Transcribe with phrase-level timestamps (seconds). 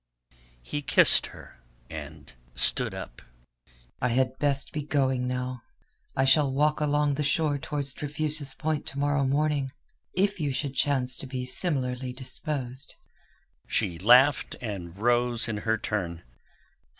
[0.63, 3.21] He kissed her, and stood up.
[4.01, 6.11] "I had best be going now," he said.
[6.15, 9.71] "I shall walk along the shore towards Trefusis Point to morrow morning.
[10.15, 12.95] If you should chance to be similarly disposed...."
[13.67, 16.23] She laughed, and rose in her turn.